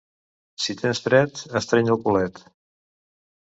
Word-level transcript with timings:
Si 0.63 0.75
tens 0.79 1.01
fred, 1.07 1.41
estreny 1.61 1.93
el 1.97 2.01
culet. 2.07 2.41